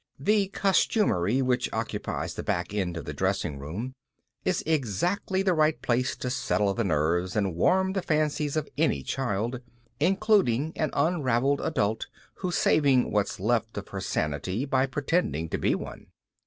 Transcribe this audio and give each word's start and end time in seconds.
The 0.19 0.47
costumery, 0.47 1.43
which 1.43 1.71
occupies 1.71 2.33
the 2.33 2.41
back 2.41 2.73
end 2.73 2.97
of 2.97 3.05
the 3.05 3.13
dressing 3.13 3.59
room, 3.59 3.93
is 4.43 4.63
exactly 4.65 5.43
the 5.43 5.53
right 5.53 5.79
place 5.79 6.15
to 6.15 6.31
settle 6.31 6.73
the 6.73 6.83
nerves 6.83 7.35
and 7.35 7.53
warm 7.55 7.93
the 7.93 8.01
fancies 8.01 8.55
of 8.57 8.67
any 8.79 9.03
child, 9.03 9.61
including 9.99 10.73
an 10.75 10.89
unraveled 10.93 11.61
adult 11.61 12.07
who's 12.37 12.55
saving 12.55 13.11
what's 13.11 13.39
left 13.39 13.77
of 13.77 13.89
her 13.89 14.01
sanity 14.01 14.65
by 14.65 14.87
pretending 14.87 15.49
to 15.49 15.59
be 15.59 15.75
one. 15.75 16.07